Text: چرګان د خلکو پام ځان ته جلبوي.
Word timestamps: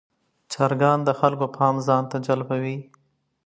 چرګان 0.51 0.99
د 1.05 1.09
خلکو 1.19 1.45
پام 1.55 1.75
ځان 1.87 2.03
ته 2.11 2.17
جلبوي. 2.25 2.77